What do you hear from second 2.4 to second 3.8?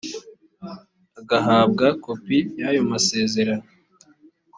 y ayo masezerano